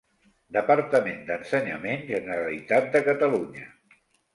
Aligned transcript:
Departament 0.55 1.21
d'Ensenyament, 1.29 2.03
Generalitat 2.11 2.93
de 2.97 3.07
Catalunya. 3.13 3.73